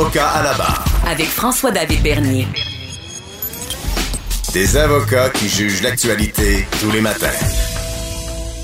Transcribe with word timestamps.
Avocat 0.00 0.28
à 0.30 0.42
la 0.42 0.54
barre. 0.56 0.82
Avec 1.06 1.26
François-David 1.26 2.02
Bernier. 2.02 2.46
Des 4.54 4.74
avocats 4.78 5.28
qui 5.28 5.46
jugent 5.46 5.82
l'actualité 5.82 6.64
tous 6.80 6.90
les 6.90 7.02
matins. 7.02 7.26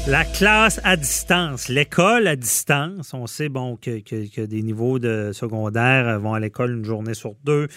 La 0.08 0.24
classe 0.24 0.80
à 0.82 0.96
distance, 0.96 1.68
l'école 1.68 2.26
à 2.26 2.36
distance. 2.36 3.12
On 3.12 3.26
sait 3.26 3.50
bon 3.50 3.76
que, 3.76 3.98
que- 4.00 4.26
que 4.34 4.40
des 4.40 4.62
niveaux 4.62 4.98
de 4.98 5.32
secondaire 5.34 6.18
vont 6.20 6.32
à 6.32 6.40
l'école 6.40 6.72
une 6.78 6.86
journée 6.86 7.12
sur 7.12 7.32
deux. 7.44 7.68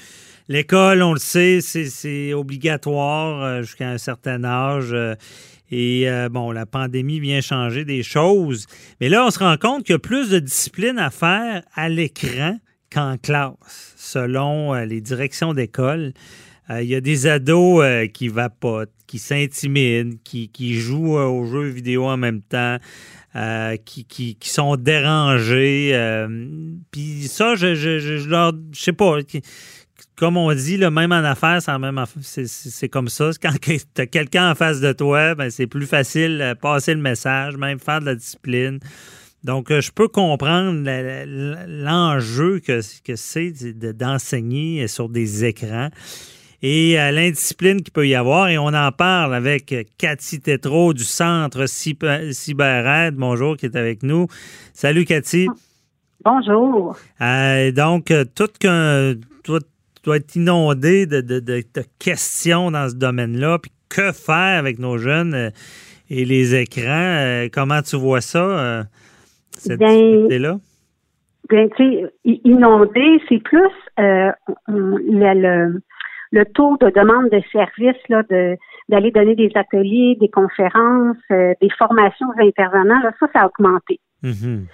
L'école, 0.47 1.01
on 1.03 1.11
le 1.11 1.19
sait, 1.19 1.59
c'est- 1.59 1.89
c'est 1.89 2.33
obligatoire 2.33 3.43
euh, 3.43 3.61
jusqu'à 3.63 3.89
un 3.89 3.97
certain 3.97 4.41
âge. 4.45 4.93
euh, 4.93 5.15
Et 5.69 6.09
euh, 6.09 6.29
bon, 6.29 6.51
la 6.53 6.65
pandémie 6.65 7.19
vient 7.19 7.41
changer 7.41 7.83
des 7.83 8.03
choses. 8.03 8.67
Mais 9.01 9.09
là, 9.09 9.25
on 9.25 9.31
se 9.31 9.39
rend 9.39 9.57
compte 9.57 9.83
qu'il 9.83 9.93
y 9.93 9.95
a 9.97 9.99
plus 9.99 10.29
de 10.29 10.39
discipline 10.39 10.97
à 10.97 11.09
faire 11.11 11.61
à 11.75 11.89
l'écran 11.89 12.57
qu'en 12.91 13.17
classe, 13.17 13.93
selon 13.97 14.73
euh, 14.73 14.85
les 14.85 15.01
directions 15.01 15.53
d'école. 15.53 16.13
Euh, 16.69 16.81
Il 16.81 16.89
y 16.89 16.95
a 16.95 17.01
des 17.01 17.27
ados 17.27 17.83
euh, 17.83 18.07
qui 18.07 18.27
vapotent, 18.27 18.91
qui 19.07 19.19
s'intimident, 19.19 20.17
qui, 20.23 20.73
jouent 20.79 21.17
aux 21.17 21.45
jeux 21.45 21.67
vidéo 21.67 22.05
en 22.05 22.17
même 22.17 22.41
temps, 22.41 22.77
qui, 23.85 24.05
qui, 24.05 24.35
qui 24.35 24.49
sont 24.49 24.75
dérangés. 24.75 25.93
Puis 26.91 27.27
ça, 27.27 27.55
je, 27.55 27.73
je, 27.73 27.99
je, 27.99 28.29
leur. 28.29 28.53
Je 28.71 28.79
sais 28.79 28.93
pas. 28.93 29.17
Comme 30.15 30.37
on 30.37 30.53
dit, 30.53 30.77
même 30.77 31.11
en 31.11 31.23
affaires, 31.23 31.59
c'est 32.21 32.89
comme 32.89 33.07
ça. 33.07 33.31
Quand 33.41 33.53
tu 33.59 33.79
as 33.97 34.05
quelqu'un 34.05 34.51
en 34.51 34.55
face 34.55 34.79
de 34.79 34.91
toi, 34.91 35.33
ben, 35.33 35.49
c'est 35.49 35.67
plus 35.67 35.87
facile 35.87 36.37
de 36.37 36.53
passer 36.53 36.93
le 36.93 37.01
message, 37.01 37.55
même 37.57 37.79
faire 37.79 38.01
de 38.01 38.07
la 38.07 38.15
discipline. 38.15 38.79
Donc, 39.43 39.71
euh, 39.71 39.79
je 39.81 39.91
peux 39.91 40.07
comprendre 40.07 40.83
l'enjeu 41.67 42.59
que, 42.59 42.81
que 43.03 43.15
c'est 43.15 43.51
de- 43.51 43.91
d'enseigner 43.91 44.87
sur 44.87 45.07
des 45.09 45.45
écrans 45.45 45.89
et 46.61 46.99
euh, 46.99 47.11
l'indiscipline 47.11 47.81
qu'il 47.81 47.93
peut 47.93 48.07
y 48.07 48.15
avoir. 48.15 48.49
Et 48.49 48.57
on 48.57 48.67
en 48.67 48.91
parle 48.91 49.33
avec 49.33 49.73
Cathy 49.97 50.41
Tétrault 50.41 50.93
du 50.93 51.05
Centre 51.05 51.65
Cyber- 51.67 52.33
CyberAide. 52.33 53.15
Bonjour, 53.15 53.55
qui 53.55 53.65
est 53.67 53.75
avec 53.77 54.03
nous. 54.03 54.27
Salut, 54.73 55.05
Cathy. 55.05 55.47
Bonjour. 56.25 56.97
Euh, 57.21 57.71
donc, 57.71 58.11
euh, 58.11 58.25
tout 58.35 58.49
qu'un. 58.59 59.15
Dois 60.01 60.15
être 60.15 60.35
inondé 60.37 61.05
de, 61.05 61.19
de- 61.19 61.41
de- 61.41 61.61
de 61.73 61.83
questions 61.99 62.71
dans 62.71 62.89
ce 62.89 62.95
domaine-là. 62.95 63.59
Puis 63.59 63.71
que 63.89 64.13
faire 64.13 64.57
avec 64.57 64.79
nos 64.79 64.97
jeunes 64.97 65.33
euh, 65.33 65.49
et 66.09 66.23
les 66.23 66.55
écrans? 66.55 66.85
Euh, 66.87 67.49
comment 67.51 67.81
tu 67.81 67.97
vois 67.97 68.21
ça, 68.21 68.39
euh, 68.39 68.83
cette 69.59 69.79
Ben, 69.79 69.87
difficulté-là? 69.89 70.55
Bien, 71.49 71.67
tu 71.69 71.83
sais, 71.83 72.11
inondé, 72.25 73.21
c'est 73.27 73.41
plus 73.41 73.71
euh, 73.99 74.31
on- 74.67 74.97
le, 74.97 75.33
le, 75.41 75.81
le 76.31 76.45
taux 76.45 76.77
de 76.77 76.89
demande 76.89 77.29
de 77.29 77.41
services, 77.51 78.01
là, 78.09 78.23
de 78.29 78.55
d'aller 78.87 79.11
donner 79.11 79.35
des 79.35 79.51
ateliers, 79.55 80.17
des 80.19 80.29
conférences, 80.29 81.17
euh, 81.31 81.53
des 81.61 81.69
formations 81.77 82.27
aux 82.29 82.41
intervenants, 82.43 82.99
là, 83.03 83.11
ça, 83.19 83.27
ça 83.33 83.41
a 83.41 83.45
augmenté. 83.47 83.99
Mhm. 84.23 84.65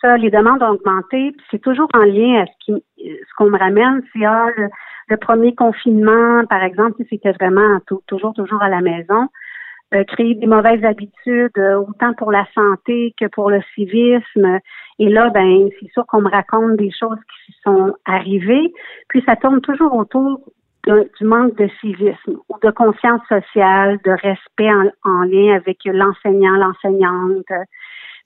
Ça, 0.00 0.16
les 0.16 0.30
demandes 0.30 0.62
ont 0.62 0.70
augmenté, 0.74 1.32
puis 1.32 1.46
c'est 1.50 1.60
toujours 1.62 1.88
en 1.94 2.04
lien 2.04 2.42
à 2.42 2.46
ce 2.46 2.52
qui 2.64 2.84
ce 2.98 3.34
qu'on 3.36 3.50
me 3.50 3.58
ramène, 3.58 4.02
c'est 4.12 4.24
ah, 4.24 4.46
le, 4.56 4.68
le 5.08 5.16
premier 5.16 5.54
confinement, 5.54 6.44
par 6.48 6.62
exemple, 6.62 7.02
c'était 7.10 7.32
vraiment 7.32 7.78
tou- 7.86 8.02
toujours, 8.06 8.32
toujours 8.34 8.62
à 8.62 8.68
la 8.68 8.80
maison. 8.80 9.28
Euh, 9.94 10.02
créer 10.04 10.34
des 10.34 10.46
mauvaises 10.46 10.84
habitudes, 10.84 11.56
euh, 11.58 11.76
autant 11.76 12.14
pour 12.14 12.32
la 12.32 12.46
santé 12.54 13.14
que 13.20 13.26
pour 13.26 13.48
le 13.50 13.60
civisme. 13.74 14.58
Et 14.98 15.08
là, 15.08 15.30
ben, 15.30 15.68
c'est 15.78 15.90
sûr 15.92 16.04
qu'on 16.06 16.22
me 16.22 16.28
raconte 16.30 16.76
des 16.76 16.90
choses 16.90 17.18
qui 17.46 17.54
sont 17.62 17.94
arrivées, 18.04 18.72
puis 19.08 19.22
ça 19.26 19.36
tourne 19.36 19.60
toujours 19.60 19.94
autour 19.94 20.40
de- 20.86 21.08
du 21.18 21.24
manque 21.24 21.56
de 21.56 21.68
civisme 21.80 22.38
ou 22.48 22.56
de 22.62 22.70
conscience 22.70 23.20
sociale, 23.28 23.98
de 24.04 24.10
respect 24.10 24.70
en, 24.72 24.90
en 25.04 25.22
lien 25.22 25.54
avec 25.54 25.78
l'enseignant, 25.84 26.56
l'enseignante. 26.56 27.46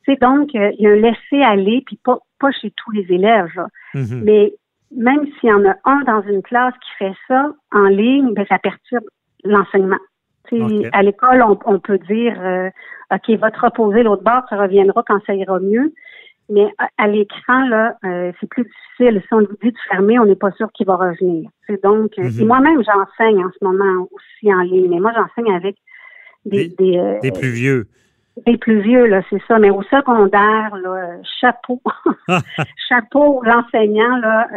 C'est 0.06 0.20
donc, 0.20 0.54
euh, 0.54 0.70
il 0.78 0.84
y 0.84 0.86
a 0.86 0.92
un 0.92 0.96
laisser-aller, 0.96 1.82
puis 1.84 1.98
pas, 2.02 2.18
pas 2.40 2.50
chez 2.52 2.72
tous 2.76 2.92
les 2.92 3.06
élèves, 3.12 3.50
là. 3.54 3.66
Mhm. 3.94 4.22
mais 4.24 4.54
même 4.96 5.26
s'il 5.38 5.50
y 5.50 5.52
en 5.52 5.66
a 5.66 5.74
un 5.84 6.00
dans 6.04 6.22
une 6.22 6.40
classe 6.42 6.72
qui 6.82 6.90
fait 6.98 7.14
ça 7.28 7.52
en 7.72 7.88
ligne, 7.88 8.32
ben, 8.32 8.46
ça 8.48 8.58
perturbe 8.58 9.04
l'enseignement. 9.44 9.98
Tu. 10.48 10.86
À 10.92 11.02
l'école, 11.02 11.42
on, 11.42 11.58
on 11.66 11.78
peut 11.78 11.98
dire, 11.98 12.36
euh, 12.40 12.70
OK, 13.14 13.30
va 13.38 13.50
te 13.50 13.60
reposer 13.60 14.02
l'autre 14.02 14.22
bord, 14.22 14.42
ça 14.48 14.56
reviendra 14.56 15.02
quand 15.06 15.18
ça 15.26 15.34
ira 15.34 15.58
mieux. 15.60 15.92
Mais 16.50 16.66
à, 16.78 16.88
à 16.96 17.06
l'écran, 17.08 17.68
là, 17.68 17.94
euh, 18.04 18.32
c'est 18.40 18.48
plus 18.48 18.64
difficile. 18.64 19.22
Si 19.26 19.34
on 19.34 19.40
lui 19.40 19.48
dit 19.62 19.70
de 19.72 19.78
fermer, 19.90 20.18
on 20.18 20.24
n'est 20.24 20.34
pas 20.34 20.50
sûr 20.52 20.70
qu'il 20.72 20.86
va 20.86 20.96
revenir. 20.96 21.50
C'est 21.66 21.82
donc, 21.82 22.12
euh, 22.18 22.22
Mhm. 22.24 22.46
moi-même, 22.46 22.82
j'enseigne 22.82 23.44
en 23.44 23.50
ce 23.58 23.62
moment 23.64 24.06
aussi 24.12 24.52
en 24.54 24.60
ligne, 24.60 24.88
mais 24.90 24.98
moi, 25.00 25.12
j'enseigne 25.14 25.54
avec 25.54 25.76
des, 26.46 26.68
Des- 26.68 26.74
des, 26.92 26.98
euh, 26.98 27.20
Des 27.20 27.30
plus 27.32 27.50
vieux. 27.50 27.86
des 28.46 28.56
plus 28.56 28.80
vieux, 28.80 29.04
là, 29.06 29.20
c'est 29.28 29.42
ça. 29.46 29.58
Mais 29.58 29.68
au 29.70 29.82
secondaire, 29.82 30.74
là, 30.82 31.16
chapeau. 31.40 31.82
chapeau 32.88 33.42
l'enseignant, 33.44 34.16
là. 34.16 34.48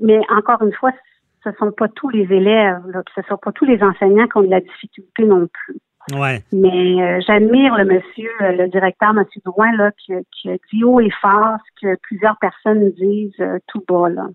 mais 0.00 0.20
encore 0.36 0.62
une 0.62 0.72
fois, 0.72 0.92
ce 1.44 1.50
sont 1.58 1.72
pas 1.72 1.88
tous 1.88 2.08
les 2.10 2.22
élèves, 2.24 2.82
là, 2.92 3.02
ce 3.14 3.22
sont 3.28 3.36
pas 3.36 3.52
tous 3.52 3.64
les 3.64 3.82
enseignants 3.82 4.26
qui 4.26 4.38
ont 4.38 4.42
de 4.42 4.50
la 4.50 4.60
difficulté 4.60 5.24
non 5.24 5.48
plus. 5.52 5.76
Ouais. 6.18 6.42
Mais 6.52 7.00
euh, 7.00 7.20
j'admire 7.26 7.76
le 7.76 7.84
monsieur, 7.84 8.30
euh, 8.42 8.52
le 8.52 8.68
directeur, 8.68 9.14
monsieur 9.14 9.40
Drouin, 9.44 9.70
là, 9.76 9.92
qui, 9.92 10.12
qui 10.32 10.50
a 10.50 10.56
dit 10.72 10.82
haut 10.82 11.00
et 11.00 11.10
fort 11.20 11.56
ce 11.80 11.86
que 11.86 11.98
plusieurs 12.02 12.36
personnes 12.40 12.90
disent 12.92 13.30
euh, 13.40 13.58
tout 13.68 13.84
bas, 13.88 14.08
là. 14.08 14.26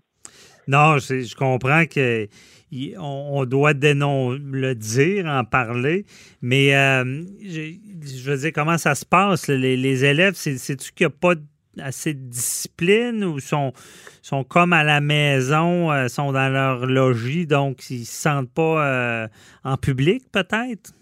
Non, 0.66 0.98
je, 0.98 1.20
je 1.20 1.34
comprends 1.34 1.84
que 1.86 2.26
y- 2.70 2.94
on, 2.98 3.38
on 3.38 3.44
doit 3.46 3.72
dénon 3.74 4.30
le 4.32 4.74
dire, 4.74 5.26
en 5.26 5.44
parler, 5.44 6.04
mais 6.42 6.74
euh, 6.74 7.22
je, 7.42 7.72
je 8.02 8.30
veux 8.30 8.36
dire, 8.36 8.52
comment 8.54 8.76
ça 8.78 8.94
se 8.94 9.04
passe? 9.06 9.48
Les, 9.48 9.76
les 9.76 10.04
élèves, 10.04 10.34
c'est- 10.34 10.58
c'est-tu 10.58 10.92
qu'il 10.92 11.06
n'y 11.06 11.12
a 11.12 11.16
pas 11.18 11.34
assez 11.80 12.14
de 12.14 12.28
discipline 12.28 13.24
ou 13.24 13.38
sont, 13.40 13.72
sont 14.22 14.44
comme 14.44 14.72
à 14.72 14.84
la 14.84 15.00
maison, 15.00 15.90
euh, 15.90 16.08
sont 16.08 16.32
dans 16.32 16.52
leur 16.52 16.86
logis, 16.86 17.46
donc 17.46 17.90
ils 17.90 18.00
ne 18.00 18.04
se 18.04 18.12
sentent 18.12 18.52
pas 18.54 18.86
euh, 18.86 19.26
en 19.64 19.76
public, 19.76 20.22
peut-être? 20.32 20.92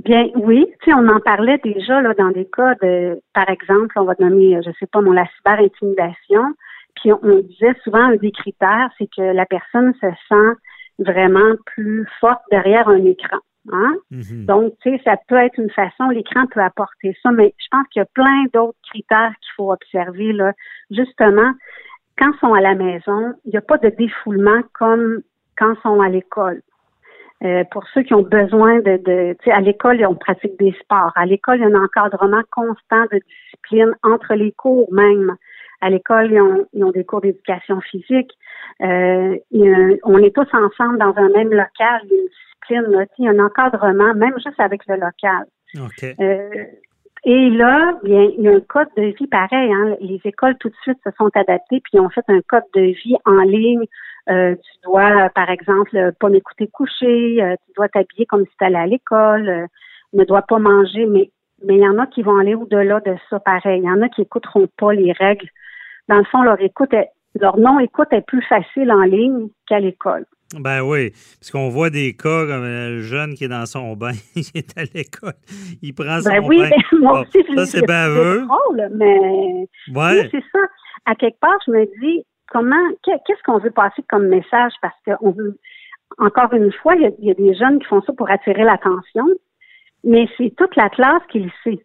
Bien, 0.00 0.26
oui, 0.34 0.66
tu 0.82 0.90
sais, 0.90 0.96
on 0.96 1.08
en 1.08 1.20
parlait 1.20 1.58
déjà 1.62 2.02
là 2.02 2.14
dans 2.14 2.30
des 2.30 2.46
cas 2.46 2.74
de, 2.82 3.20
par 3.32 3.48
exemple, 3.48 3.94
on 3.96 4.04
va 4.04 4.14
nommer, 4.18 4.60
je 4.64 4.70
sais 4.78 4.86
pas, 4.86 5.00
mon 5.00 5.12
la 5.12 5.26
cyber-intimidation. 5.36 6.54
Puis 6.96 7.12
on 7.12 7.40
disait 7.40 7.74
souvent 7.84 8.10
un 8.10 8.16
des 8.16 8.32
critères, 8.32 8.90
c'est 8.98 9.08
que 9.16 9.22
la 9.22 9.46
personne 9.46 9.94
se 10.00 10.06
sent 10.28 10.58
vraiment 10.98 11.54
plus 11.66 12.06
forte 12.20 12.42
derrière 12.50 12.88
un 12.88 13.04
écran. 13.04 13.38
Hein? 13.72 13.94
Mhm. 14.10 14.46
Donc, 14.46 14.74
tu 14.82 14.90
sais, 14.90 15.02
ça 15.04 15.16
peut 15.28 15.36
être 15.36 15.58
une 15.58 15.70
façon, 15.70 16.08
l'écran 16.08 16.46
peut 16.46 16.60
apporter 16.60 17.16
ça, 17.22 17.30
mais 17.30 17.54
je 17.58 17.66
pense 17.70 17.86
qu'il 17.88 18.00
y 18.00 18.02
a 18.02 18.08
plein 18.14 18.44
d'autres 18.52 18.78
critères 18.90 19.32
qu'il 19.40 19.52
faut 19.56 19.72
observer. 19.72 20.32
Là. 20.32 20.52
Justement, 20.90 21.52
quand 22.18 22.30
ils 22.32 22.38
sont 22.40 22.54
à 22.54 22.60
la 22.60 22.74
maison, 22.74 23.34
il 23.44 23.50
n'y 23.50 23.56
a 23.56 23.62
pas 23.62 23.78
de 23.78 23.88
défoulement 23.88 24.60
comme 24.74 25.22
quand 25.56 25.74
ils 25.74 25.80
sont 25.82 26.00
à 26.00 26.08
l'école. 26.08 26.60
Euh, 27.42 27.64
pour 27.70 27.84
ceux 27.92 28.02
qui 28.02 28.14
ont 28.14 28.22
besoin 28.22 28.76
de, 28.80 28.96
de 28.96 29.36
tu 29.40 29.44
sais, 29.44 29.50
à 29.50 29.60
l'école, 29.60 30.04
on 30.06 30.14
pratique 30.14 30.58
des 30.58 30.72
sports. 30.80 31.12
À 31.14 31.26
l'école, 31.26 31.58
il 31.58 31.62
y 31.62 31.64
a 31.64 31.68
un 31.68 31.84
encadrement 31.84 32.42
constant 32.50 33.04
de 33.12 33.20
discipline 33.28 33.94
entre 34.02 34.34
les 34.34 34.52
cours 34.52 34.90
même. 34.92 35.36
À 35.80 35.90
l'école, 35.90 36.32
ils 36.32 36.40
ont, 36.40 36.66
ils 36.72 36.84
ont 36.84 36.90
des 36.90 37.04
cours 37.04 37.20
d'éducation 37.20 37.80
physique. 37.80 38.30
Euh, 38.80 39.36
on 40.04 40.18
est 40.18 40.34
tous 40.34 40.48
ensemble 40.54 40.98
dans 40.98 41.12
un 41.16 41.28
même 41.30 41.50
local. 41.50 42.00
Il 42.04 42.12
y 42.12 42.14
a 42.14 42.22
une 42.22 42.28
discipline, 42.68 42.92
là, 42.92 43.04
il 43.18 43.24
y 43.24 43.28
a 43.28 43.30
un 43.30 43.38
encadrement, 43.38 44.14
même 44.14 44.34
juste 44.44 44.58
avec 44.60 44.82
le 44.86 44.96
local. 44.96 45.44
Euh, 46.20 46.64
et 47.24 47.50
là, 47.50 47.98
bien, 48.02 48.28
il 48.36 48.44
y 48.44 48.48
a 48.48 48.52
un 48.52 48.60
code 48.60 48.88
de 48.96 49.14
vie 49.18 49.26
pareil. 49.26 49.72
Hein. 49.72 49.96
Les 50.00 50.20
écoles 50.24 50.56
tout 50.58 50.68
de 50.68 50.74
suite 50.82 50.98
se 51.04 51.10
sont 51.16 51.30
adaptées 51.34 51.80
puis 51.80 51.92
ils 51.94 52.00
ont 52.00 52.10
fait 52.10 52.24
un 52.28 52.40
code 52.48 52.64
de 52.74 52.82
vie 52.82 53.16
en 53.24 53.40
ligne. 53.40 53.84
Euh, 54.28 54.54
tu 54.54 54.72
dois, 54.84 55.30
par 55.34 55.50
exemple, 55.50 56.12
pas 56.20 56.28
m'écouter 56.28 56.68
coucher, 56.68 57.42
euh, 57.42 57.56
tu 57.66 57.72
dois 57.76 57.88
t'habiller 57.88 58.26
comme 58.26 58.44
si 58.44 58.52
tu 58.58 58.64
allais 58.64 58.78
à 58.78 58.86
l'école, 58.86 59.68
ne 60.12 60.24
dois 60.24 60.42
pas 60.42 60.58
manger, 60.58 61.06
mais 61.06 61.30
mais 61.66 61.76
il 61.76 61.82
y 61.82 61.88
en 61.88 61.98
a 61.98 62.06
qui 62.06 62.20
vont 62.20 62.36
aller 62.36 62.54
au-delà 62.54 63.00
de 63.00 63.14
ça 63.30 63.40
pareil. 63.40 63.80
Il 63.80 63.86
y 63.86 63.90
en 63.90 64.02
a 64.02 64.08
qui 64.08 64.20
écouteront 64.20 64.68
pas 64.76 64.92
les 64.92 65.12
règles. 65.12 65.48
Dans 66.08 66.18
le 66.18 66.24
fond, 66.24 66.42
leur 66.42 66.60
écoute, 66.60 66.92
elle, 66.92 67.08
leur 67.40 67.58
non-écoute 67.58 68.12
est 68.12 68.26
plus 68.26 68.42
facile 68.42 68.92
en 68.92 69.02
ligne 69.02 69.48
qu'à 69.66 69.80
l'école. 69.80 70.24
Ben 70.60 70.82
oui, 70.82 71.10
parce 71.40 71.50
qu'on 71.50 71.68
voit 71.68 71.90
des 71.90 72.14
cas 72.14 72.46
comme 72.46 72.64
le 72.64 73.00
jeune 73.02 73.34
qui 73.34 73.44
est 73.44 73.48
dans 73.48 73.66
son 73.66 73.94
bain, 73.96 74.12
qui 74.34 74.50
est 74.54 74.78
à 74.78 74.82
l'école, 74.94 75.34
il 75.82 75.94
prend 75.94 76.20
son 76.20 76.30
Ben 76.30 76.44
oui, 76.46 76.58
bain. 76.58 76.70
ben, 76.70 76.98
moi 77.00 77.12
Ah, 77.16 77.20
aussi, 77.22 77.46
ça, 77.54 77.64
je- 77.64 77.70
c'est 77.70 77.86
baveux. 77.86 78.46
drôle, 78.46 78.88
mais 78.94 79.18
Ouais. 79.94 80.22
oui, 80.22 80.28
c'est 80.30 80.44
ça. 80.52 80.58
À 81.06 81.14
quelque 81.14 81.38
part, 81.40 81.58
je 81.66 81.72
me 81.72 81.84
dis, 82.00 82.24
comment, 82.50 82.76
qu'est- 83.02 83.18
qu'est-ce 83.26 83.42
qu'on 83.44 83.58
veut 83.58 83.70
passer 83.70 84.02
comme 84.08 84.26
message? 84.28 84.72
Parce 84.80 84.94
qu'on 85.06 85.30
veut, 85.32 85.58
encore 86.18 86.52
une 86.54 86.72
fois, 86.72 86.94
il 86.94 87.02
y, 87.02 87.06
a, 87.06 87.10
il 87.18 87.24
y 87.26 87.30
a 87.30 87.34
des 87.34 87.54
jeunes 87.54 87.78
qui 87.78 87.86
font 87.86 88.00
ça 88.02 88.12
pour 88.12 88.30
attirer 88.30 88.64
l'attention, 88.64 89.26
mais 90.04 90.26
c'est 90.38 90.54
toute 90.56 90.76
la 90.76 90.88
classe 90.88 91.22
qui 91.30 91.40
le 91.40 91.50
sait. 91.62 91.84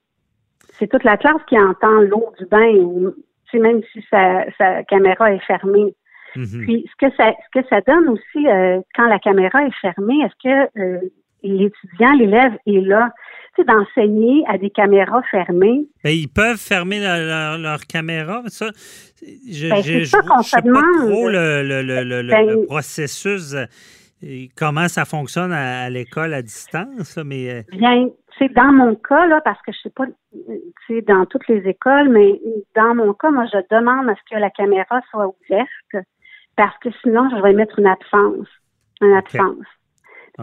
C'est 0.74 0.88
toute 0.88 1.04
la 1.04 1.18
classe 1.18 1.42
qui 1.48 1.60
entend 1.60 2.00
l'eau 2.02 2.32
du 2.40 2.46
bain, 2.46 2.72
ou, 2.76 3.14
même 3.54 3.82
si 3.92 4.02
sa, 4.12 4.46
sa 4.58 4.84
caméra 4.84 5.34
est 5.34 5.44
fermée. 5.46 5.96
Mhm. 6.36 6.66
Puis 6.66 6.86
ce 6.90 7.08
que 7.08 7.16
ça 7.16 7.32
ce 7.54 7.60
que 7.60 7.66
ça 7.70 7.82
donne 7.82 8.10
aussi 8.10 8.48
euh, 8.48 8.80
quand 8.96 9.08
la 9.08 9.20
caméra 9.20 9.64
est 9.66 9.76
fermée, 9.82 10.20
est-ce 10.24 10.36
que 10.44 10.80
euh, 10.80 11.00
l'étudiant, 11.44 12.12
l'élève 12.14 12.54
est 12.66 12.82
là, 12.82 13.12
d'enseigner 13.68 14.44
à 14.48 14.58
des 14.58 14.70
caméras 14.70 15.22
fermées? 15.30 15.86
Ben, 16.04 16.12
ils 16.12 16.30
peuvent 16.30 16.58
fermer 16.58 17.00
leur, 17.02 17.18
leur- 17.18 17.58
leur 17.58 17.80
caméra. 17.82 18.42
Ça, 18.48 18.68
je 19.22 19.70
Ben, 19.70 19.82
c'est 19.84 19.92
qu'on 20.22 20.42
je 20.42 20.48
sais 20.48 20.50
se 20.50 20.56
pas 20.56 20.62
demande. 20.62 21.12
trop 21.12 21.30
le, 21.30 21.64
le- 21.64 21.82
le- 21.82 22.04
le- 22.04 22.22
le- 22.22 22.30
Ben, 22.32 22.66
processus, 22.68 23.54
euh, 23.54 23.66
comment 24.58 24.88
ça 24.88 25.04
fonctionne 25.06 25.52
à, 25.52 25.84
à 25.84 25.90
l'école 25.90 26.34
à 26.34 26.42
distance, 26.42 27.18
mais 27.26 27.66
Bien, 27.74 28.08
c'est 28.38 28.54
dans 28.54 28.72
mon 28.72 28.96
cas 28.96 29.26
là, 29.28 29.42
parce 29.44 29.62
que 29.62 29.72
je 29.74 29.80
sais 29.84 29.90
pas, 29.94 30.06
sais, 30.88 31.02
dans 31.02 31.26
toutes 31.26 31.48
les 31.50 31.68
écoles, 31.68 32.10
mais 32.10 32.40
dans 32.76 32.96
mon 32.96 33.14
cas, 33.14 33.32
moi, 33.32 33.46
je 33.52 33.58
demande 33.76 34.10
à 34.10 34.16
ce 34.16 34.34
que 34.36 34.40
la 34.40 34.50
caméra 34.50 35.02
soit 35.12 35.28
ouverte, 35.28 36.06
parce 36.60 36.78
que 36.80 36.90
sinon, 37.02 37.30
je 37.30 37.42
vais 37.42 37.54
mettre 37.54 37.80
une 37.80 37.88
absence, 37.88 38.48
une 39.00 39.14
absence. 39.14 39.66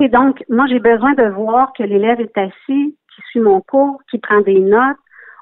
Et 0.00 0.08
donc, 0.08 0.42
moi, 0.48 0.64
j'ai 0.66 0.78
besoin 0.78 1.12
de 1.12 1.24
voir 1.24 1.74
que 1.74 1.82
l'élève 1.82 2.18
est 2.22 2.38
assis, 2.38 2.96
qui 3.14 3.22
suit 3.28 3.40
mon 3.40 3.60
cours, 3.60 4.00
qui 4.10 4.16
prend 4.16 4.40
des 4.40 4.58
notes. 4.58 4.96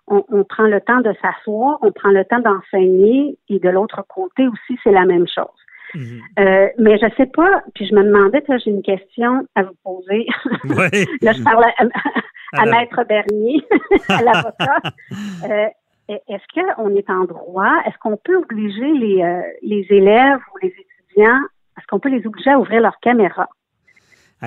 On, 0.09 0.25
on 0.31 0.43
prend 0.43 0.65
le 0.65 0.81
temps 0.81 1.01
de 1.01 1.15
s'asseoir, 1.23 1.79
on 1.81 1.93
prend 1.93 2.11
le 2.11 2.25
temps 2.25 2.41
d'enseigner, 2.41 3.39
et 3.49 3.61
de 3.61 3.69
l'autre 3.69 4.05
côté 4.09 4.49
aussi, 4.49 4.77
c'est 4.83 4.91
la 4.91 5.05
même 5.05 5.29
chose. 5.29 5.61
mhm. 5.95 6.21
Euh, 6.41 6.69
mais 6.79 6.99
je 6.99 7.07
sais 7.17 7.27
pas, 7.27 7.63
puis 7.77 7.87
je 7.87 7.95
me 7.95 8.03
demandais, 8.03 8.43
j'ai 8.49 8.71
une 8.71 8.83
question 8.83 9.47
à 9.55 9.63
vous 9.63 9.77
poser. 9.85 10.27
Ouais. 10.65 10.91
là, 11.23 11.33
je 11.35 11.43
parle 11.45 11.67
à, 11.67 12.61
à 12.61 12.67
Maître 12.67 13.05
Bernier, 13.05 13.63
à 14.09 14.23
l'avocat. 14.23 14.81
Euh, 15.49 15.69
est-ce 16.09 16.61
qu'on 16.77 16.95
est 16.97 17.09
en 17.11 17.25
droit? 17.25 17.73
Est-ce 17.87 17.97
qu'on 17.99 18.17
peut 18.17 18.37
obliger 18.37 18.93
les, 18.93 19.23
euh, 19.23 19.41
les 19.63 19.87
élèves 19.91 20.39
ou 20.55 20.59
les 20.63 20.69
étudiants, 20.69 21.41
est-ce 21.79 21.87
qu'on 21.89 22.01
peut 22.01 22.11
les 22.11 22.27
obliger 22.27 22.51
à 22.51 22.59
ouvrir 22.59 22.81
leur 22.81 22.99
caméra? 23.01 23.49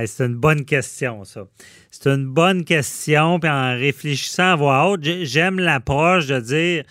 C'est 0.05 0.25
une 0.27 0.35
bonne 0.35 0.63
question, 0.63 1.23
ça. 1.23 1.47
C'est 1.89 2.07
une 2.09 2.27
bonne 2.27 2.63
question. 2.63 3.39
Puis 3.39 3.49
en 3.49 3.71
réfléchissant 3.71 4.51
à 4.51 4.55
voix 4.55 4.89
haute, 4.89 5.03
j'ai- 5.03 5.25
j'aime 5.25 5.59
l'approche 5.59 6.27
de 6.27 6.39
dire 6.39 6.83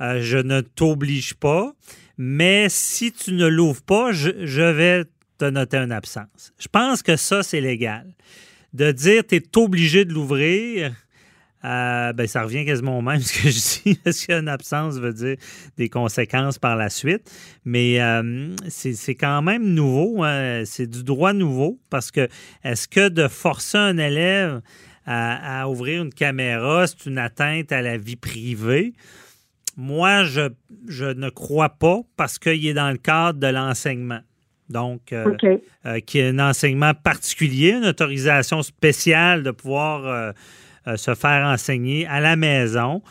euh, 0.00 0.20
je 0.22 0.38
ne 0.38 0.62
t'oblige 0.62 1.34
pas, 1.34 1.72
mais 2.16 2.68
si 2.70 3.12
tu 3.12 3.32
ne 3.34 3.46
l'ouvres 3.46 3.82
pas, 3.82 4.12
je, 4.12 4.30
je 4.46 4.62
vais 4.62 5.04
te 5.38 5.44
noter 5.44 5.76
une 5.76 5.92
absence. 5.92 6.54
Je 6.58 6.68
pense 6.68 7.02
que 7.02 7.16
ça, 7.16 7.42
c'est 7.42 7.60
légal. 7.60 8.06
De 8.72 8.90
dire 8.90 9.22
tu 9.26 9.36
es 9.36 9.42
obligé 9.58 10.06
de 10.06 10.14
l'ouvrir, 10.14 10.92
euh, 11.64 12.12
ben, 12.12 12.26
ça 12.26 12.42
revient 12.42 12.64
quasiment 12.64 12.98
au 12.98 13.02
même 13.02 13.20
ce 13.22 13.32
que 13.32 13.48
je 13.48 13.82
dis, 13.82 13.98
parce 14.02 14.24
qu'une 14.24 14.48
absence 14.48 14.96
veut 14.98 15.12
dire 15.12 15.36
des 15.76 15.88
conséquences 15.88 16.58
par 16.58 16.76
la 16.76 16.90
suite. 16.90 17.30
Mais 17.64 18.00
euh, 18.00 18.54
c'est 18.68 19.14
quand 19.14 19.42
même 19.42 19.64
nouveau, 19.74 20.22
hein. 20.22 20.62
c'est 20.64 20.86
du 20.88 21.02
droit 21.02 21.32
nouveau, 21.32 21.78
parce 21.90 22.10
que 22.10 22.28
est-ce 22.64 22.88
que 22.88 23.08
de 23.08 23.28
forcer 23.28 23.78
un 23.78 23.98
élève 23.98 24.60
à, 25.06 25.62
à 25.62 25.68
ouvrir 25.68 26.02
une 26.02 26.12
caméra, 26.12 26.86
c'est 26.86 27.06
une 27.06 27.18
atteinte 27.18 27.72
à 27.72 27.82
la 27.82 27.96
vie 27.96 28.16
privée? 28.16 28.92
Moi, 29.76 30.24
je, 30.24 30.48
je 30.88 31.04
ne 31.04 31.28
crois 31.28 31.68
pas 31.68 32.00
parce 32.16 32.38
qu'il 32.38 32.66
est 32.66 32.74
dans 32.74 32.90
le 32.90 32.96
cadre 32.96 33.38
de 33.38 33.46
l'enseignement. 33.46 34.20
Donc, 34.68 35.12
euh, 35.12 35.32
OK. 35.32 35.60
euh, 35.86 36.00
qui 36.00 36.18
est 36.18 36.28
un 36.28 36.38
enseignement 36.38 36.92
particulier, 36.94 37.72
une 37.72 37.86
autorisation 37.86 38.62
spéciale 38.62 39.42
de 39.42 39.50
pouvoir 39.50 40.06
euh, 40.06 40.32
se 40.94 41.14
faire 41.14 41.46
enseigner 41.46 42.06
à 42.06 42.20
la 42.20 42.36
maison. 42.36 43.02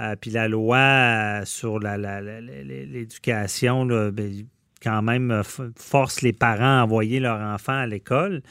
Euh, 0.00 0.16
puis 0.20 0.30
la 0.30 0.48
loi 0.48 0.78
euh, 0.78 1.44
sur 1.44 1.78
l'éducation, 1.78 3.86
ben, 3.86 4.46
quand 4.82 5.02
même, 5.02 5.30
euh, 5.30 5.42
force 5.76 6.22
les 6.22 6.32
parents 6.32 6.80
à 6.80 6.84
envoyer 6.84 7.20
leur 7.20 7.38
enfant 7.40 7.74
à 7.74 7.86
l'école. 7.86 8.42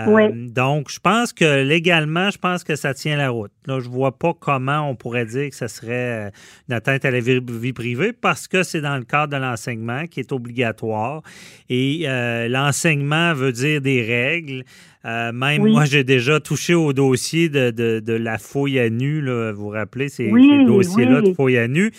Euh, 0.00 0.04
Oui. 0.06 0.48
Donc, 0.50 0.90
je 0.90 1.00
pense 1.00 1.32
que 1.32 1.62
légalement, 1.64 2.30
je 2.30 2.38
pense 2.38 2.62
que 2.64 2.76
ça 2.76 2.94
tient 2.94 3.16
la 3.16 3.30
route. 3.30 3.50
Là, 3.66 3.80
je 3.80 3.88
vois 3.88 4.16
pas 4.16 4.32
comment 4.38 4.88
on 4.88 4.94
pourrait 4.94 5.26
dire 5.26 5.50
que 5.50 5.56
ce 5.56 5.66
serait 5.66 6.26
euh, 6.28 6.30
une 6.68 6.74
atteinte 6.74 7.04
à 7.04 7.10
la 7.10 7.20
vie, 7.20 7.40
vie 7.48 7.72
privée 7.72 8.12
parce 8.12 8.46
que 8.48 8.62
c'est 8.62 8.80
dans 8.80 8.96
le 8.96 9.04
cadre 9.04 9.32
de 9.36 9.40
l'enseignement 9.42 10.06
qui 10.06 10.20
est 10.20 10.30
obligatoire. 10.32 11.22
Et 11.68 12.02
euh, 12.06 12.48
l'enseignement 12.48 13.34
veut 13.34 13.52
dire 13.52 13.80
des 13.80 14.02
règles. 14.02 14.64
Euh, 15.04 15.32
même 15.32 15.62
Oui. 15.62 15.72
moi, 15.72 15.84
j'ai 15.84 16.04
déjà 16.04 16.38
touché 16.40 16.74
au 16.74 16.92
dossier 16.92 17.48
de, 17.48 17.70
de- 17.70 18.00
de 18.00 18.12
la 18.12 18.36
fouille 18.38 18.78
à 18.78 18.90
nu. 18.90 19.20
Là, 19.20 19.52
vous 19.52 19.62
vous 19.64 19.68
rappelez 19.70 20.08
ces, 20.08 20.30
Oui, 20.30 20.48
ces 20.48 20.64
dossiers-là 20.64 21.20
oui. 21.22 21.30
de 21.30 21.34
fouille 21.34 21.56
à 21.58 21.66
nu. 21.68 21.90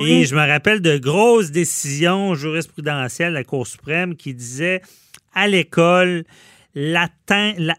Et 0.00 0.24
je 0.26 0.34
me 0.34 0.46
rappelle 0.46 0.80
de 0.80 0.96
grosses 0.98 1.50
décisions 1.50 2.34
jurisprudentielles 2.34 3.30
de 3.30 3.34
la 3.34 3.44
Cour 3.44 3.66
suprême 3.66 4.16
qui 4.16 4.34
disaient 4.34 4.82
à 5.34 5.46
l'école, 5.48 6.24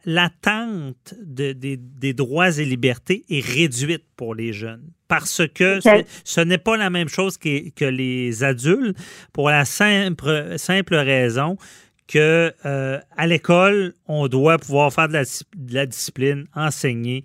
l'attente 0.05 1.13
de- 1.23 1.53
des, 1.53 1.77
des 1.77 2.13
droits 2.13 2.57
et 2.57 2.65
libertés 2.65 3.23
est 3.29 3.45
réduite 3.45 4.03
pour 4.15 4.35
les 4.35 4.53
jeunes. 4.53 4.83
Parce 5.07 5.41
que 5.53 5.79
ce- 5.81 5.89
ce 6.23 6.41
n'est 6.41 6.57
pas 6.57 6.77
la 6.77 6.89
même 6.89 7.09
chose 7.09 7.37
que, 7.37 7.69
que 7.69 7.85
les 7.85 8.43
adultes 8.43 8.97
pour 9.33 9.49
la 9.49 9.65
simple, 9.65 10.55
simple 10.57 10.95
raison 10.95 11.57
que 12.07 12.51
euh, 12.65 12.99
à 13.17 13.27
l'école, 13.27 13.93
on 14.07 14.27
doit 14.27 14.57
pouvoir 14.57 14.91
faire 14.91 15.07
de 15.07 15.13
la, 15.13 15.23
dis- 15.23 15.41
de 15.55 15.73
la 15.75 15.85
discipline, 15.85 16.45
enseigner. 16.55 17.23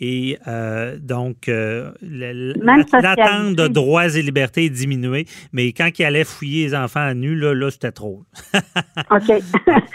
Et 0.00 0.38
euh, 0.48 0.96
donc, 0.98 1.48
euh, 1.48 1.92
l'attente 2.02 3.54
de 3.54 3.68
droits 3.68 4.06
et 4.16 4.22
libertés 4.22 4.64
est 4.64 4.70
diminuée. 4.70 5.26
Mais 5.52 5.72
quand 5.72 5.88
il 5.98 6.04
allait 6.04 6.24
fouiller 6.24 6.66
les 6.66 6.74
enfants 6.74 7.00
à 7.06 7.14
nu, 7.14 7.34
là, 7.36 7.54
là 7.54 7.70
c'était 7.70 7.92
trop. 7.92 8.24
OK. 9.10 9.42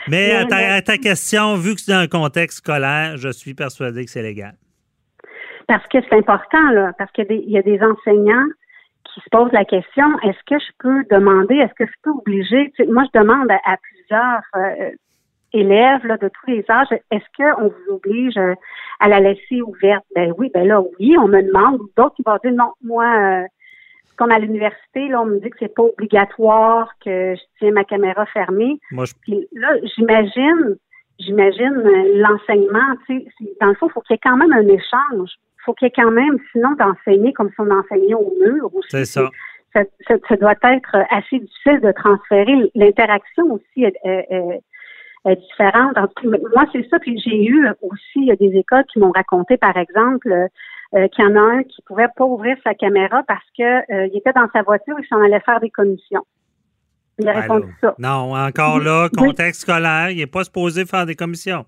Mais 0.07 0.31
à 0.35 0.45
ta, 0.45 0.55
à 0.75 0.81
ta 0.81 0.97
question, 0.97 1.55
vu 1.55 1.75
que 1.75 1.81
c'est 1.81 1.91
dans 1.91 1.99
un 1.99 2.07
contexte 2.07 2.59
scolaire, 2.59 3.17
je 3.17 3.29
suis 3.29 3.53
persuadé 3.53 4.05
que 4.05 4.11
c'est 4.11 4.23
légal. 4.23 4.53
Parce 5.67 5.85
que 5.87 5.97
c'est 6.09 6.15
important, 6.15 6.71
là, 6.71 6.93
parce 6.97 7.11
qu'il 7.11 7.25
y, 7.25 7.27
a 7.27 7.29
des- 7.37 7.43
il 7.45 7.51
y 7.51 7.57
a 7.57 7.61
des 7.61 7.79
enseignants 7.83 8.47
qui 9.13 9.19
se 9.21 9.29
posent 9.31 9.51
la 9.51 9.65
question, 9.65 10.05
est-ce 10.23 10.39
que 10.47 10.59
je 10.59 10.71
peux 10.79 11.03
demander, 11.11 11.55
est-ce 11.55 11.73
que 11.73 11.85
je 11.85 11.93
peux 12.03 12.11
obliger, 12.11 12.71
tu 12.75 12.83
sais, 12.85 12.91
moi 12.91 13.03
je 13.13 13.19
demande 13.19 13.49
à, 13.51 13.59
à 13.65 13.77
plusieurs 13.77 14.41
euh, 14.55 14.91
élèves 15.53 16.05
là, 16.05 16.17
de 16.17 16.27
tous 16.29 16.49
les 16.51 16.65
âges, 16.69 16.87
est-ce 17.11 17.25
qu'on 17.37 17.67
vous 17.67 17.93
oblige 17.95 18.37
euh, 18.37 18.53
à 18.99 19.07
la 19.09 19.19
laisser 19.19 19.61
ouverte? 19.61 20.03
Ben 20.15 20.33
oui, 20.37 20.49
ben 20.53 20.67
là, 20.67 20.81
oui, 20.99 21.15
on 21.17 21.27
me 21.27 21.41
demande, 21.41 21.79
d'autres 21.97 22.15
qui 22.15 22.23
vont 22.25 22.37
dire 22.43 22.53
non, 22.53 22.71
moi, 22.83 23.05
euh, 23.05 23.45
comme 24.17 24.31
à 24.31 24.39
l'université, 24.39 25.07
là, 25.07 25.21
on 25.21 25.25
me 25.25 25.39
dit 25.39 25.49
que 25.49 25.57
c'est 25.59 25.73
pas 25.73 25.83
obligatoire, 25.83 26.91
que 27.03 27.35
je 27.35 27.41
tiens 27.59 27.71
ma 27.71 27.83
caméra 27.83 28.25
fermée. 28.27 28.79
Moi, 28.91 29.05
je, 29.05 29.13
Puis 29.21 29.47
là, 29.53 29.69
j'imagine, 29.95 30.75
j'imagine 31.19 31.73
euh, 31.85 32.03
l'enseignement, 32.21 32.95
tu 33.07 33.19
sais, 33.21 33.49
dans 33.61 33.67
le 33.67 33.75
fond, 33.75 33.87
il 33.87 33.91
faut 33.93 34.01
qu'il 34.01 34.13
y 34.13 34.15
ait 34.15 34.21
quand 34.23 34.37
même 34.37 34.51
un 34.53 34.67
échange. 34.67 35.31
Il 35.57 35.61
faut 35.65 35.73
qu'il 35.73 35.85
y 35.85 35.89
ait 35.89 35.93
quand 35.95 36.11
même, 36.11 36.37
sinon, 36.51 36.71
d'enseigner 36.73 37.33
comme 37.33 37.49
si 37.49 37.55
on 37.59 37.69
enseignait 37.71 38.13
au 38.15 38.33
mur. 38.41 38.69
aussi. 38.73 38.87
c'est 38.91 39.05
ça. 39.05 39.29
Ça, 39.73 39.83
ça- 40.07 40.15
ça 40.27 40.35
doit 40.37 40.55
être 40.63 40.95
assez 41.11 41.37
difficile 41.39 41.79
de 41.81 41.91
transférer. 41.91 42.55
L'interaction 42.73 43.43
aussi 43.53 43.83
est, 43.83 43.95
est- 44.03 44.25
est- 44.31 44.61
est 45.25 45.35
différente. 45.35 45.97
En 45.97 46.07
tout 46.07 46.29
cas, 46.29 46.37
Moi, 46.55 46.65
c'est 46.71 46.87
ça. 46.89 46.99
Puis 46.99 47.19
j'ai 47.23 47.43
eu 47.45 47.67
aussi 47.81 48.15
il 48.15 48.25
y 48.25 48.31
a 48.31 48.35
des 48.35 48.55
écoles 48.57 48.83
qui 48.91 48.99
m'ont 48.99 49.11
raconté, 49.11 49.57
par 49.57 49.75
exemple, 49.77 50.31
euh, 50.31 51.07
qu'il 51.09 51.23
y 51.23 51.27
en 51.27 51.35
a 51.35 51.39
un 51.39 51.63
qui 51.63 51.81
pouvait 51.83 52.07
pas 52.15 52.25
ouvrir 52.25 52.57
sa 52.63 52.73
caméra 52.73 53.23
parce 53.27 53.45
que 53.57 53.93
euh, 53.93 54.07
il 54.07 54.17
était 54.17 54.33
dans 54.33 54.47
sa 54.53 54.63
voiture 54.63 54.97
et 54.99 55.05
s'en 55.07 55.21
allait 55.21 55.41
faire 55.41 55.59
des 55.59 55.69
commissions. 55.69 56.25
Il 57.19 57.27
a 57.27 57.33
répondu 57.33 57.65
Alors, 57.81 57.95
ça. 57.95 57.95
Non, 57.99 58.33
encore 58.35 58.79
là, 58.79 59.09
Oui. 59.11 59.17
contexte 59.27 59.61
scolaire, 59.61 60.09
il 60.09 60.17
n'est 60.17 60.27
pas 60.27 60.45
supposé 60.45 60.85
faire 60.85 61.05
des 61.05 61.15
commissions. 61.15 61.65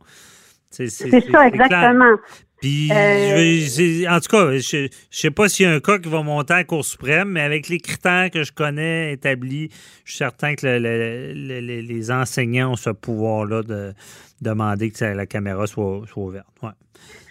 C'est 0.69 0.87
ça, 0.87 1.47
exactement. 1.47 2.15
Puis, 2.61 2.89
Euh, 2.91 4.07
en 4.09 4.19
tout 4.19 4.29
cas, 4.29 4.51
je 4.57 4.83
ne 4.83 4.87
sais 5.09 5.31
pas 5.31 5.49
s'il 5.49 5.65
y 5.65 5.69
a 5.69 5.73
un 5.73 5.79
cas 5.79 5.97
qui 5.97 6.09
va 6.09 6.21
monter 6.21 6.53
à 6.53 6.57
la 6.57 6.63
Cour 6.63 6.85
suprême, 6.85 7.29
mais 7.29 7.41
avec 7.41 7.67
les 7.69 7.79
critères 7.79 8.29
que 8.29 8.43
je 8.43 8.51
connais 8.51 9.13
établis, 9.13 9.69
je 10.05 10.11
suis 10.11 10.17
certain 10.19 10.53
que 10.53 10.65
le- 10.67 10.77
le- 10.79 11.33
le- 11.33 11.59
le- 11.59 11.81
les 11.81 12.11
enseignants 12.11 12.73
ont 12.73 12.75
ce 12.75 12.91
pouvoir-là 12.91 13.63
de 13.63 13.93
demander 14.41 14.91
que 14.91 15.03
la 15.05 15.25
caméra 15.25 15.65
soit, 15.65 16.01
soit 16.05 16.23
ouverte. 16.23 16.47
Ouais. 16.61 16.69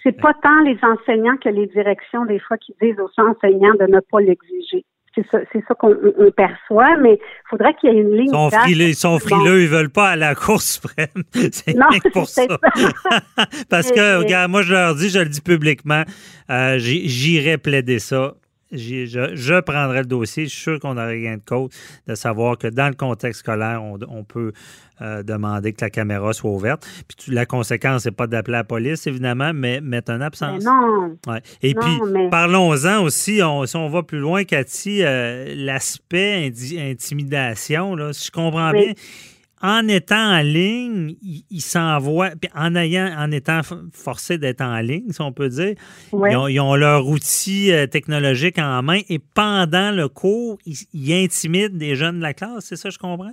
C'est 0.03 0.21
pas 0.21 0.33
tant 0.43 0.61
les 0.65 0.79
enseignants 0.83 1.37
que 1.37 1.49
les 1.49 1.67
directions, 1.69 2.25
des 2.25 2.41
fois, 2.41 2.57
qui 2.59 2.75
disent 2.83 2.99
aux 2.99 3.21
enseignants 3.23 3.75
de 3.79 3.87
ne 3.87 4.01
pas 4.01 4.21
l'exiger. 4.21 4.85
C'est 5.15 5.27
ça, 5.31 5.39
c'est 5.53 5.63
ça 5.67 5.75
qu'on 5.75 5.95
on 6.19 6.31
perçoit, 6.31 6.97
mais 6.99 7.15
il 7.15 7.49
faudrait 7.49 7.75
qu'il 7.75 7.93
y 7.93 7.97
ait 7.97 8.01
une 8.01 8.13
ligne. 8.17 8.27
Ils 8.27 8.31
sont 8.31 8.49
claire. 8.49 8.63
frileux, 8.63 8.89
ils 8.89 8.95
sont 8.95 9.19
frileux, 9.19 9.63
ils 9.63 9.69
veulent 9.69 9.91
pas 9.91 10.11
aller 10.11 10.25
à 10.25 10.31
la 10.31 10.35
Cour 10.35 10.63
suprême. 10.63 11.09
C'est 11.33 11.75
pour 12.13 12.29
ça. 12.29 12.43
Parce 13.69 13.91
que, 13.91 14.19
regarde, 14.19 14.51
moi, 14.51 14.63
je 14.63 14.73
leur 14.73 14.95
dis, 14.95 15.11
je 15.11 15.19
le 15.19 15.29
dis 15.29 15.41
publiquement, 15.41 16.05
euh, 16.51 16.79
j'irai 16.79 17.59
plaider 17.59 17.99
ça. 17.99 18.35
Je, 18.73 19.33
je 19.35 19.61
prendrai 19.61 20.01
le 20.01 20.07
dossier. 20.07 20.45
Je 20.45 20.51
suis 20.51 20.61
sûr 20.61 20.81
qu'on 20.81 20.97
aurait 20.97 21.21
gain 21.21 21.37
de 21.37 21.43
cause 21.45 21.71
de 22.07 22.15
savoir 22.15 22.57
que 22.59 22.69
dans 22.69 22.89
le 22.89 22.95
contexte 22.95 23.41
scolaire, 23.41 23.83
on, 23.83 23.99
on 24.09 24.23
peut 24.25 24.53
euh, 25.03 25.23
demander 25.23 25.73
que 25.73 25.83
la 25.85 25.91
caméra 25.91 26.33
soit 26.33 26.51
ouverte. 26.51 26.87
Puis 27.09 27.17
tu- 27.17 27.31
la 27.33 27.47
conséquence, 27.47 28.03
c'est 28.03 28.11
pas 28.11 28.27
d'appeler 28.27 28.59
la 28.59 28.65
police, 28.65 29.07
évidemment, 29.07 29.53
mais 29.55 29.81
mettre 29.81 30.13
un 30.13 30.19
Mais 30.19 30.25
absence. 30.27 30.63
non. 30.65 31.17
Ouais. 31.27 31.41
Et 31.63 31.73
Non, 31.75 31.81
puis, 31.81 32.01
mais- 32.13 32.29
parlons-en 32.31 33.03
aussi, 33.03 33.41
on- 33.43 33.65
si 33.67 33.77
on 33.77 33.89
va 33.89 34.03
plus 34.03 34.19
loin, 34.19 34.45
Cathy, 34.45 35.03
euh, 35.03 35.55
l'aspect 35.57 36.53
intimidation, 36.79 37.95
là, 37.97 38.13
si 38.13 38.27
je 38.27 38.31
comprends 38.31 38.73
Oui. 38.73 38.85
bien, 38.87 38.93
en 39.63 39.87
étant 39.89 40.17
en 40.39 40.43
ligne, 40.43 41.17
il, 41.23 41.45
il 41.51 41.61
s'envoie, 41.61 42.31
puis 42.41 42.51
en, 42.55 42.75
ayant, 42.77 43.11
en 43.19 43.31
étant 43.31 43.61
f- 43.61 43.79
forcé 43.93 44.39
d'être 44.39 44.63
en 44.63 44.79
ligne, 44.81 45.11
si 45.11 45.21
on 45.21 45.33
peut 45.33 45.49
dire, 45.49 45.75
Ouais. 46.13 46.33
ils, 46.33 46.37
ont, 46.37 46.49
ils 46.49 46.61
ont 46.61 46.75
leur 46.77 47.07
outil 47.07 47.73
euh, 47.73 47.87
technologique 47.87 48.59
en 48.59 48.83
main 48.83 49.01
et 49.09 49.19
pendant 49.19 49.91
le 49.95 50.09
cours, 50.09 50.59
ils, 50.67 50.77
ils 50.95 51.25
intimident 51.25 51.77
des 51.77 51.95
jeunes 51.95 52.19
de 52.19 52.23
la 52.23 52.33
classe, 52.35 52.65
c'est 52.67 52.77
ça, 52.77 52.89
je 52.91 52.99
comprends? 52.99 53.33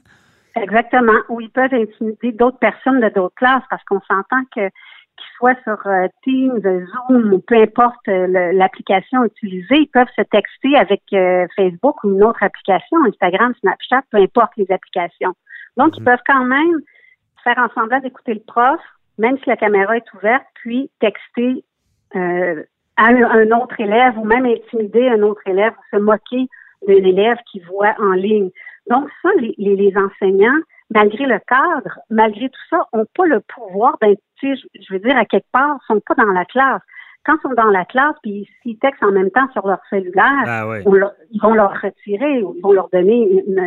Exactement. 0.55 1.13
Ou 1.29 1.39
ils 1.41 1.49
peuvent 1.51 1.73
intimider 1.73 2.31
d'autres 2.31 2.57
personnes 2.59 2.99
de 2.99 3.09
d'autres 3.09 3.35
classes 3.35 3.63
parce 3.69 3.83
qu'on 3.83 3.99
s'entend 4.01 4.43
que 4.55 4.69
qu'ils 5.17 5.35
soient 5.37 5.55
sur 5.63 5.77
euh, 5.87 6.07
Teams, 6.23 6.61
Zoom 6.61 7.33
ou 7.33 7.39
peu 7.39 7.55
importe 7.61 8.07
euh, 8.07 8.51
l'application 8.53 9.23
utilisée, 9.23 9.77
ils 9.77 9.89
peuvent 9.91 10.07
se 10.15 10.21
texter 10.23 10.75
avec 10.75 11.01
euh, 11.13 11.45
Facebook 11.55 12.03
ou 12.03 12.11
une 12.13 12.23
autre 12.23 12.41
application, 12.43 12.97
Instagram, 13.07 13.53
Snapchat, 13.61 14.01
peu 14.11 14.17
importe 14.17 14.51
les 14.57 14.67
applications. 14.71 15.33
Donc, 15.77 15.97
ils 15.97 16.03
peuvent 16.03 16.23
quand 16.25 16.45
même 16.45 16.81
faire 17.43 17.57
en 17.57 17.69
semblant 17.69 17.99
d'écouter 17.99 18.33
le 18.33 18.41
prof, 18.41 18.79
même 19.17 19.37
si 19.39 19.43
la 19.47 19.57
caméra 19.57 19.95
est 19.97 20.13
ouverte, 20.13 20.45
puis 20.55 20.89
texter 20.99 21.63
euh, 22.15 22.63
à 22.97 23.07
un, 23.07 23.23
un 23.23 23.51
autre 23.59 23.79
élève 23.79 24.17
ou 24.17 24.25
même 24.25 24.45
intimider 24.45 25.07
un 25.09 25.21
autre 25.21 25.41
élève 25.45 25.73
ou 25.73 25.95
se 25.95 26.01
moquer 26.01 26.47
de 26.87 26.93
l'élève 26.93 27.37
qui 27.51 27.59
voit 27.61 27.95
en 27.99 28.11
ligne. 28.11 28.49
Donc 28.89 29.09
ça, 29.21 29.29
les, 29.39 29.53
les, 29.57 29.75
les 29.75 29.93
enseignants, 29.97 30.59
malgré 30.89 31.25
le 31.25 31.39
cadre, 31.47 31.99
malgré 32.09 32.49
tout 32.49 32.61
ça, 32.69 32.87
ont 32.93 33.05
pas 33.15 33.25
le 33.25 33.41
pouvoir 33.41 33.97
sais, 34.41 34.55
je 34.55 34.81
je 34.81 34.93
veux 34.93 34.99
dire, 34.99 35.17
à 35.17 35.25
quelque 35.25 35.51
part, 35.51 35.77
sont 35.87 35.99
pas 35.99 36.15
dans 36.15 36.31
la 36.31 36.45
classe. 36.45 36.81
Quand 37.27 37.35
ils 37.37 37.49
sont 37.49 37.53
dans 37.55 37.69
la 37.69 37.85
classe, 37.85 38.15
puis 38.23 38.49
s'ils 38.63 38.79
textent 38.79 39.03
en 39.03 39.11
même 39.11 39.29
temps 39.29 39.47
sur 39.51 39.67
leur 39.67 39.79
cellulaire, 39.91 40.43
Ah 40.47 40.67
ouais. 40.67 40.81
on 40.87 40.93
leur- 40.93 41.11
ils 41.31 41.41
vont 41.41 41.53
leur 41.53 41.73
retirer 41.73 42.39
ils 42.39 42.61
vont 42.63 42.71
leur 42.71 42.89
donner 42.91 43.27
une, 43.47 43.59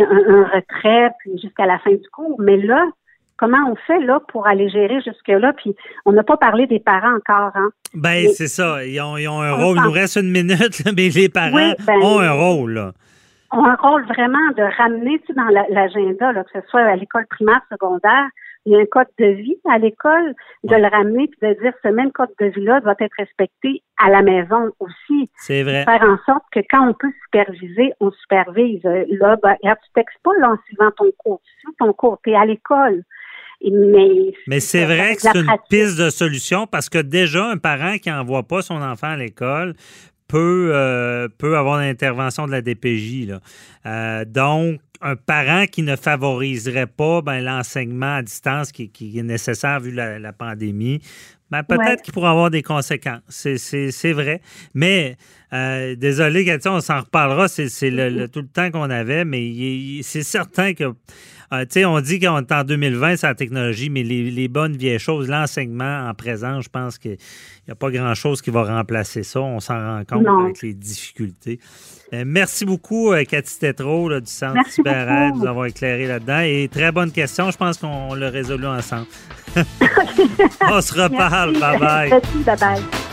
un, 0.00 0.02
un 0.02 0.44
retrait 0.44 1.12
jusqu'à 1.40 1.66
la 1.66 1.78
fin 1.78 1.90
du 1.92 2.08
cours. 2.12 2.40
Mais 2.40 2.56
là, 2.56 2.84
comment 3.36 3.58
on 3.70 3.76
fait 3.86 4.00
là 4.00 4.20
pour 4.28 4.46
aller 4.48 4.68
gérer 4.70 5.00
jusque-là? 5.02 5.52
Puis 5.52 5.76
on 6.06 6.12
n'a 6.12 6.22
pas 6.24 6.36
parlé 6.38 6.66
des 6.66 6.80
parents 6.80 7.14
encore, 7.16 7.52
hein? 7.54 7.68
Ben, 7.94 8.28
c'est 8.34 8.46
ça. 8.48 8.84
Ils 8.84 9.00
ont, 9.00 9.16
ils 9.16 9.28
ont 9.28 9.40
un 9.40 9.52
rôle. 9.52 9.76
Il 9.76 9.82
nous 9.84 9.92
reste 9.92 10.16
une 10.16 10.30
minute, 10.32 10.82
mais 10.96 11.08
les 11.10 11.28
parents 11.28 11.54
Oui, 11.54 11.74
ben- 11.86 12.00
ont 12.02 12.18
un 12.20 12.32
rôle. 12.32 12.72
Là. 12.72 12.92
ont 13.52 13.64
un 13.64 13.76
rôle 13.76 14.04
vraiment 14.06 14.38
de 14.56 14.62
ramener 14.76 15.18
tu 15.20 15.26
sais, 15.28 15.32
dans 15.34 15.44
la- 15.44 15.68
l'agenda, 15.70 16.32
que 16.44 16.50
ce 16.60 16.66
soit 16.68 16.80
à 16.80 16.96
l'école 16.96 17.26
primaire, 17.28 17.60
secondaire, 17.70 18.26
il 18.66 18.72
y 18.72 18.76
a 18.76 18.80
un 18.80 18.84
code 18.86 19.06
de 19.18 19.26
vie 19.26 19.56
à 19.70 19.78
l'école, 19.78 20.34
de 20.64 20.74
le 20.74 20.88
ramener 20.88 21.28
puis 21.28 21.38
de 21.48 21.54
dire 21.62 21.72
ce 21.82 21.88
même 21.88 22.12
code 22.12 22.28
de 22.40 22.46
vie-là 22.46 22.80
doit 22.80 22.96
être 23.00 23.14
respecté 23.16 23.82
à 23.96 24.10
la 24.10 24.22
maison 24.22 24.70
aussi. 24.80 25.30
C'est 25.36 25.62
vrai. 25.62 25.84
Faire 25.84 26.02
en 26.02 26.18
sorte 26.26 26.42
que 26.52 26.60
quand 26.68 26.86
on 26.88 26.92
peut 26.92 27.12
superviser, 27.24 27.92
on 28.00 28.10
supervise. 28.10 28.84
Euh, 28.84 29.04
Là, 29.10 29.36
ben, 29.42 29.54
regarde, 29.62 29.78
tu 29.84 29.92
textes 29.94 30.18
pas 30.22 30.32
là, 30.40 30.50
en 30.50 30.56
suivant 30.66 30.90
ton 30.96 31.10
cours, 31.16 31.40
tu 31.44 31.50
suis 31.60 31.76
ton 31.78 31.92
cours, 31.92 32.18
tu 32.24 32.30
es 32.32 32.34
à 32.36 32.44
l'école. 32.44 33.02
Et- 33.62 33.70
Mais, 33.70 34.32
Mais 34.48 34.60
c'est 34.60 34.84
vrai 34.84 35.14
que 35.14 35.22
c'est 35.22 35.34
une 35.38 35.46
pratique. 35.46 35.68
piste 35.70 35.98
de 35.98 36.10
solution 36.10 36.66
parce 36.66 36.90
que 36.90 36.98
déjà, 36.98 37.46
un 37.50 37.56
parent 37.56 37.96
qui 37.96 38.10
n'envoie 38.10 38.42
pas 38.42 38.60
son 38.62 38.82
enfant 38.82 39.06
à 39.12 39.16
l'école 39.16 39.74
peut, 40.28 40.70
euh, 40.72 41.28
peut 41.38 41.56
avoir 41.56 41.78
l'intervention 41.80 42.46
de 42.46 42.52
la 42.52 42.62
DPJ. 42.62 43.26
Là. 43.28 43.40
Euh, 43.86 44.24
donc, 44.24 44.80
un 45.02 45.14
parent 45.14 45.66
qui 45.66 45.82
ne 45.82 45.94
favoriserait 45.94 46.86
pas 46.86 47.20
ben, 47.22 47.40
l'enseignement 47.42 48.16
à 48.16 48.22
distance 48.22 48.72
qui, 48.72 48.88
qui 48.90 49.18
est 49.18 49.22
nécessaire 49.22 49.78
vu 49.80 49.90
la, 49.92 50.18
la 50.18 50.32
pandémie, 50.32 51.00
ben, 51.50 51.62
peut-être 51.62 51.80
Ouais. 51.86 51.96
qu'il 52.02 52.12
pourrait 52.14 52.30
avoir 52.30 52.50
des 52.50 52.62
conséquences. 52.62 53.20
C'est- 53.28 54.12
vrai. 54.12 54.40
Mais, 54.74 55.16
euh, 55.52 55.94
désolé, 55.96 56.44
Cathy, 56.44 56.68
on 56.68 56.80
s'en 56.80 57.00
reparlera. 57.00 57.46
C'est 57.46 57.90
le, 57.90 58.08
le- 58.08 58.28
tout 58.28 58.40
le 58.40 58.48
temps 58.48 58.70
qu'on 58.70 58.90
avait, 58.90 59.24
mais 59.24 60.00
c'est 60.02 60.22
certain 60.24 60.72
que 60.74 60.92
euh, 61.52 61.62
tu 61.62 61.80
sais, 61.80 61.84
on 61.84 62.00
dit 62.00 62.18
qu'on 62.18 62.38
est 62.38 62.52
en 62.52 62.64
2020, 62.64 63.16
c'est 63.16 63.26
la 63.26 63.34
technologie, 63.34 63.90
mais 63.90 64.02
les, 64.02 64.30
les 64.30 64.48
bonnes 64.48 64.76
vieilles 64.76 64.98
choses, 64.98 65.28
l'enseignement 65.28 66.08
en 66.08 66.14
présent, 66.14 66.60
je 66.60 66.68
pense 66.68 66.98
qu'il 66.98 67.16
n'y 67.66 67.72
a 67.72 67.74
pas 67.74 67.90
grand-chose 67.90 68.42
qui 68.42 68.50
va 68.50 68.64
remplacer 68.64 69.22
ça. 69.22 69.40
On 69.40 69.60
s'en 69.60 69.78
rend 69.78 70.02
compte 70.08 70.24
Non. 70.24 70.44
avec 70.44 70.62
les 70.62 70.74
difficultés. 70.74 71.60
Euh, 72.12 72.22
merci 72.24 72.64
beaucoup, 72.64 73.12
euh, 73.12 73.24
Cathy 73.24 73.58
Tétrault, 73.58 74.20
du 74.20 74.30
Centre 74.30 74.64
CyberAide, 74.68 75.34
de 75.34 75.38
nous 75.40 75.46
avoir 75.46 75.66
éclairé 75.66 76.06
là-dedans. 76.06 76.40
Et 76.40 76.68
très 76.72 76.92
bonne 76.92 77.10
question. 77.10 77.50
Je 77.50 77.56
pense 77.56 77.78
qu'on 77.78 78.14
l'a 78.14 78.30
résolu 78.30 78.66
ensemble. 78.66 79.06
on 79.56 80.80
se 80.80 80.94
reparle. 81.00 81.54
Bye-bye. 81.58 82.10
Merci, 82.10 82.38
bye-bye. 82.44 83.05